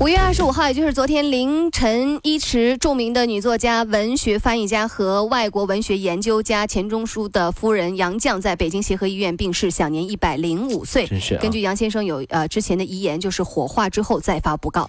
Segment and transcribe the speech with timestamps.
[0.00, 11.04] 五月二十五号，也就是昨天凌晨，一池著名的女作家、文学翻译家和外国文学研究家钱钟书的夫人杨绛在北京协和医院病逝，享年一百零五岁。
[11.08, 14.88] 真是啊根据杨先生有呃之前的遗言，就是火化之后再发布告。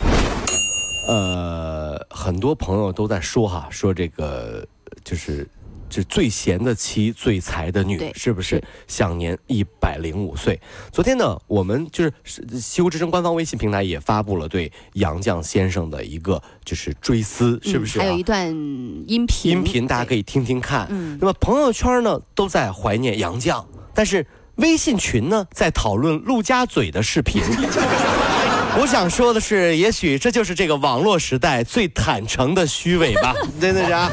[1.08, 4.64] 呃，很多朋友都在说哈，说这个
[5.04, 5.48] 就是。
[5.90, 8.64] 这最贤的妻，最才的女，是不是是？
[8.88, 10.60] 享年一百零五岁。
[10.92, 20.88] 昨天呢，我们就是是西湖之声官方微信平台也发布了对杨绛先生的一个就是追思，是不是、啊嗯还有一段音频，音频，大家可以听听看。
[20.92, 27.42] 嗯那么朋友圈呢都在怀念杨绛，但是微信群呢在讨论陆家嘴的视频。
[28.80, 34.12] 我想说的是，也许这就是这个网络时代最坦诚的虚伪吧， 真的是啊。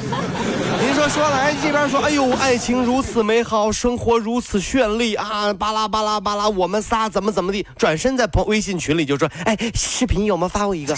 [0.87, 10.47] 您说说来这边说，哎呦，爱情如此美好，生活如此绚丽啊，巴拉巴拉巴拉，我们仨怎么怎么地，转身在朋微信群里就说，哎，视频有吗？
[10.47, 10.95] 发我一个。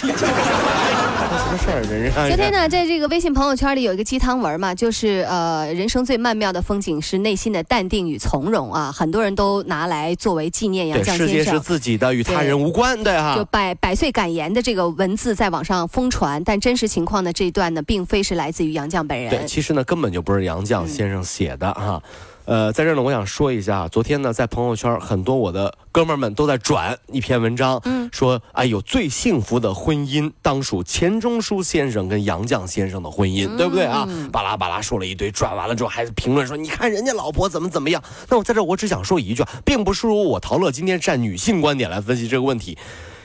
[1.39, 1.83] 什么事儿？
[2.29, 11.59] 昨天呢，在这个微信朋友圈里有一个鸡汤文嘛，就是呃，人生最曼妙的风景是内心的淡定与从容啊，很多人都拿来作为纪念杨对，绛世界是。
[11.61, 13.37] 自己的，与他人无关，对哈。
[13.37, 19.31] 就百百岁感言的这个文字在网上疯传，但真实情况呢，这一段呢，并非是来自于杨绛本人。
[19.31, 22.03] 对，其实呢，根本就不是杨绛先生写的哈。
[22.49, 34.09] 呃，在这儿呢，我想说一下，昨天呢，在朋友圈很多我的哥们儿们都在转一篇文章，嗯说哎呦，最幸福的婚姻当属钱钟书先生跟杨绛先生的婚姻，对不对啊？
[34.33, 38.03] 巴拉巴拉说了一堆，转完了之后还评论说，你看人家老婆怎么怎么样。
[38.31, 42.79] 那我在这儿我只想说一句啊，并不是说我陶乐今天站女性观点来分析这个问题。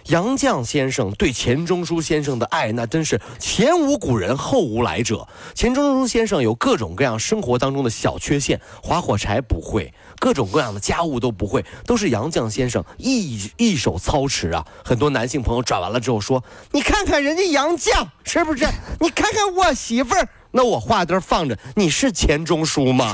[0.08, 5.28] 杨绛先生对钱钟书先生的爱，那真是前无古人后无来者。
[5.56, 14.66] 钱钟书先生有各种各样生活当中的小缺陷，划火柴不会，各种各样的家务都不会，都是杨绛先生一一手操持啊。
[14.84, 18.68] 很多男性朋友转完了之后说：“你看看人家杨绛是不是？
[19.00, 23.13] 你看看我媳妇儿，那我话这放着，你是钱钟书吗？”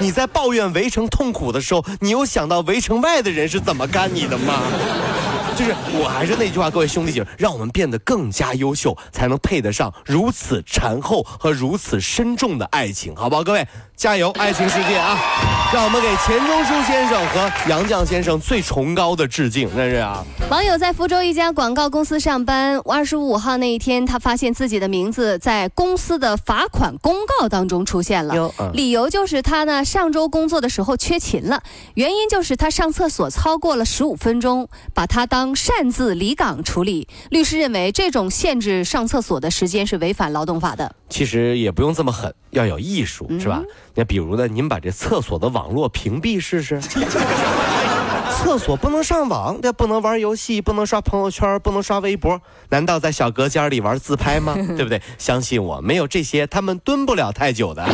[0.00, 4.62] 你在抱怨围城痛苦的时候，你有想到围城外的人是怎么干你的吗？
[5.56, 13.44] 就是我还是那句话，各位兄弟姐妹，让我们变得更加优秀，才能配得上如此缠厚和如此深重的爱情，好不好？
[13.44, 13.66] 各位
[14.00, 15.18] 加油，爱情世界啊！
[15.74, 20.24] 让我们给钱钟书先生和杨绛先生最崇高的致敬，真是啊！
[20.50, 28.50] 网友在福州一家广告公司上班，二十五号那一天，他发现自己的名字在公司的罚款公告当中出现了。
[28.72, 31.62] 理由就是他呢上周工作的时候缺勤了，
[31.92, 37.06] 原因就是他上厕所超过了十五分钟，把他当擅自离岗处理。
[37.28, 40.94] 律师认为这种限制上厕所的时间是违反劳动法的。
[41.10, 43.62] 其实也不用这么狠，要有艺术，是吧？
[43.94, 46.80] 那比如呢，您把这厕所的网络屏蔽试试。
[48.32, 52.40] 厕所不能上网，那不能玩游戏，不能刷朋友圈，不能刷微博，
[52.70, 54.54] 难道在小隔间里玩自拍吗？
[54.76, 55.02] 对不对？
[55.18, 57.84] 相信我，没有这些，他们蹲不了太久的。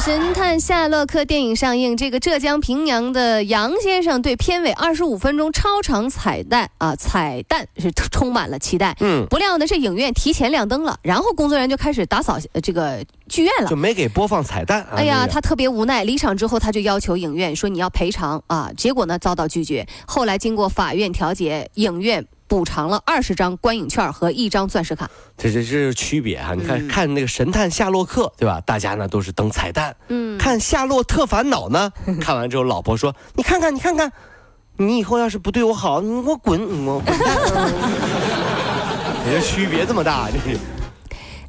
[0.00, 8.96] 神探夏洛克》电影上映，这个浙江平阳的杨先生对片尾二十五分钟超长彩蛋啊，彩蛋是充满了期待。
[9.00, 13.76] 嗯，不料呢，这影院提前亮灯了，然后工作人员就开始打扫呃这个剧院了就。
[13.76, 14.80] 没给播放彩蛋。
[14.84, 19.86] 啊哎呀，他特别无奈，离场之后他就要求影院说你要赔偿啊，结果呢遭到拒绝。
[20.06, 25.08] 后来经过法院调解，影院补偿了二十张观影券和一张钻石卡。
[25.38, 28.60] 这这这是区别哈、你看、嗯看那个神探夏洛克，对吧？
[28.66, 29.94] 大家呢都是登彩蛋。
[30.08, 34.10] 嗯，看夏洛特烦恼呢， 看完之后，老婆说：“你看看，你看看，
[34.78, 37.28] 你以后要是不对我好，你给我滚，我滚蛋。”
[39.24, 40.58] 你这区别这么大，这是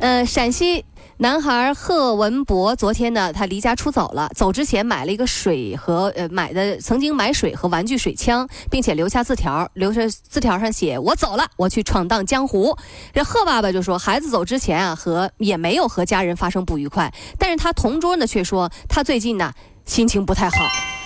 [0.02, 0.84] 呃，陕西
[1.18, 12.76] 男孩贺文博昨天呢，他离家出走了，走之前买了一个水和呃买的曾经买水和玩具水枪，并且留下字条，留下字条上写：“我走了，我去闯荡江湖。”
[13.14, 19.54] 这贺爸爸就说，孩子走之前啊，和也没有和家人发生不愉快，但是他同桌呢却说他最近呢
[19.86, 20.56] 心情不太好，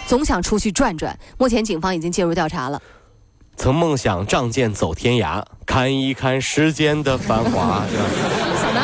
[0.08, 1.20] 总想出去转转。
[1.38, 2.82] 目前警方已经介入调查了。
[3.58, 7.86] 曾梦想仗剑走天涯，看一看世间的繁华，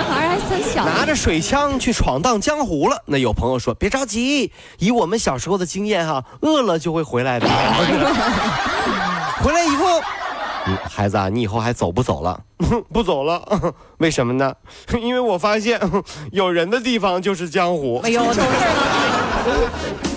[0.76, 3.02] 拿着水枪去闯荡江湖了。
[3.06, 7.48] 那有朋友说：“别着急，以我们小时候的经验哈，饿了就会回来的。
[9.42, 10.00] 回来以后
[10.68, 12.40] 你孩子啊，你以后还走不走了？
[12.94, 13.42] 不走了，
[13.98, 14.54] 为什么呢？
[15.02, 15.80] 因为我发现
[16.32, 18.00] 有人的地方就是江湖。
[18.04, 20.11] 哎呦，懂事了。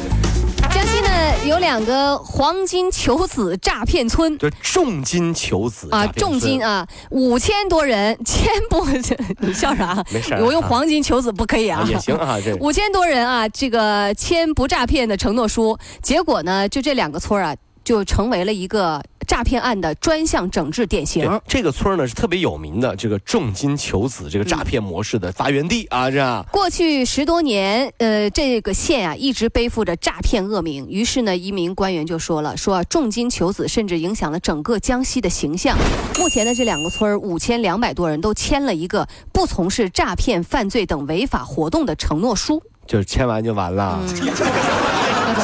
[1.46, 4.36] 有两个黄金求子诈骗村。
[4.38, 8.84] 就重金求子啊，重金啊，五千多人，千不，
[9.46, 10.02] 你笑啥？
[10.10, 11.86] 没事儿我用啊黄金求子不可以啊啊？
[11.88, 21.40] 也行啊，这五千多人啊，这个签不诈骗的承诺书，结果呢，就这两个村啊，就成为了一个诈骗案的专项整治典型。
[21.46, 26.44] 这个村儿呢是特别有名的这个重金求子这个诈骗模式的发源地啊，这样。
[26.50, 30.88] 过去十多年，呃，这个县啊一直背负着诈骗恶名。
[30.88, 35.76] 于是呢，一名官员就说了，说、啊、重金求子甚至影响了整个江西的形象。
[36.18, 42.62] 目前呢，这两个村儿五千两百多人都签了一个不从事诈骗、犯罪等违法活动的承诺书。
[42.86, 43.98] 就是签完就完了。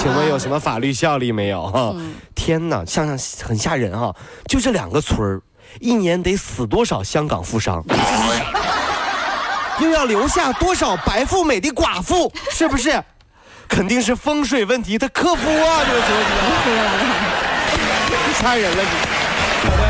[0.00, 1.66] 请问有什么法律效力没有？
[1.68, 1.94] 哈、
[2.50, 4.12] 天哪，想想很吓人啊！
[4.48, 5.40] 就这两个村儿，
[5.78, 7.80] 一年得死多少香港富商，
[9.78, 13.00] 又要留下多少白富美的寡妇，是不是？
[13.68, 16.18] 肯定是风水问题，他克夫啊，这个村
[18.34, 19.89] 子， 吓人了你。